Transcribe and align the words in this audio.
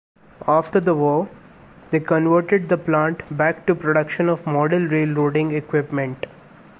After 0.47 0.79
the 0.79 0.95
war, 0.95 1.29
they 1.91 1.99
converted 1.99 2.69
the 2.69 2.77
plant 2.79 3.21
back 3.37 3.67
to 3.67 3.75
production 3.75 4.29
of 4.29 4.47
model 4.47 4.87
railroading 4.87 5.51
equipment. 5.51 6.25